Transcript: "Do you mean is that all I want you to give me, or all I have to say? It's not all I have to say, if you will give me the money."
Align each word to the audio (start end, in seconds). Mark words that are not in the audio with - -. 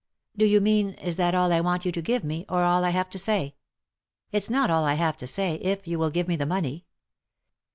"Do 0.35 0.45
you 0.45 0.61
mean 0.61 0.93
is 0.93 1.15
that 1.17 1.35
all 1.35 1.53
I 1.53 1.61
want 1.61 1.85
you 1.85 1.91
to 1.91 2.01
give 2.01 2.23
me, 2.23 2.43
or 2.49 2.63
all 2.63 2.83
I 2.83 2.89
have 2.89 3.07
to 3.11 3.19
say? 3.19 3.53
It's 4.31 4.49
not 4.49 4.71
all 4.71 4.83
I 4.83 4.95
have 4.95 5.15
to 5.17 5.27
say, 5.27 5.57
if 5.57 5.87
you 5.87 5.99
will 5.99 6.09
give 6.09 6.27
me 6.27 6.35
the 6.35 6.47
money." 6.47 6.87